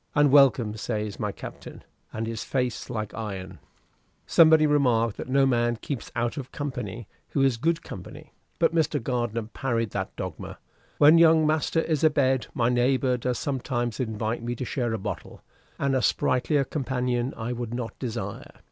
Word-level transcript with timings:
'And 0.15 0.31
welcome,' 0.31 0.75
says 0.77 1.19
my 1.19 1.31
Captain, 1.31 1.83
and 2.11 2.25
his 2.25 2.43
face 2.43 2.89
like 2.89 3.13
iron." 3.13 3.59
Somebody 4.25 4.65
remarked 4.65 5.17
that 5.17 5.29
no 5.29 5.45
man 5.45 5.75
keeps 5.75 6.11
out 6.15 6.37
of 6.37 6.51
company 6.51 7.07
who 7.29 7.43
is 7.43 7.57
good 7.57 7.83
company; 7.83 8.33
but 8.57 8.73
Mr. 8.73 8.99
Gardiner 8.99 9.43
parried 9.43 9.91
that 9.91 10.15
dogma. 10.15 10.57
"When 10.97 11.19
young 11.19 11.45
master 11.45 11.81
is 11.81 12.03
abed, 12.03 12.47
my 12.55 12.69
neighbor 12.69 13.15
does 13.15 13.37
sometimes 13.37 13.99
invite 13.99 14.41
me 14.41 14.55
to 14.55 14.65
share 14.65 14.91
a 14.93 14.97
bottle; 14.97 15.43
and 15.77 15.95
a 15.95 16.01
sprightlier 16.01 16.63
companion 16.63 17.35
I 17.37 17.53
would 17.53 17.71
not 17.75 17.99
desire. 17.99 18.49